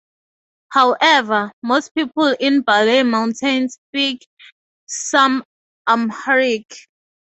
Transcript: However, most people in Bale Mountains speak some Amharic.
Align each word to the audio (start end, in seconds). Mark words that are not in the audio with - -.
However, 0.69 1.51
most 1.61 1.93
people 1.93 2.35
in 2.39 2.63
Bale 2.63 3.03
Mountains 3.03 3.77
speak 3.91 4.27
some 4.87 5.43
Amharic. 5.87 6.75